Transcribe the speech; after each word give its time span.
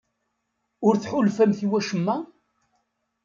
Ur 0.87 0.95
tḥulfamt 0.97 1.59
i 1.65 1.67
wacemma? 1.71 2.17